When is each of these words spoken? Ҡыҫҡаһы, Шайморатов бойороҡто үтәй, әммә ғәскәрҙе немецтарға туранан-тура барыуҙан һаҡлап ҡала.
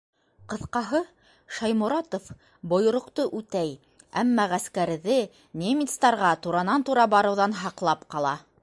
Ҡыҫҡаһы, 0.51 1.01
Шайморатов 1.57 2.31
бойороҡто 2.71 3.27
үтәй, 3.41 3.71
әммә 4.23 4.47
ғәскәрҙе 4.55 5.21
немецтарға 5.65 6.35
туранан-тура 6.49 7.07
барыуҙан 7.17 7.57
һаҡлап 7.63 8.13
ҡала. 8.17 8.37